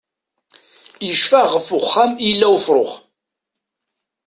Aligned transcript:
Icfa 1.11 1.41
ɣef 1.53 1.67
uxxam 1.77 2.11
i 2.17 2.21
yella 2.27 2.47
ufrux. 2.55 2.91